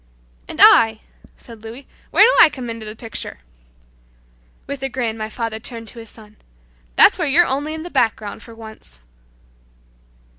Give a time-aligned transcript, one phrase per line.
[0.47, 1.01] "And I,"
[1.37, 3.37] said Louis, "where do I come into the picture?"
[4.65, 6.37] With a grin my father turned to his son,
[6.95, 9.01] "That's where you're only in the background for once."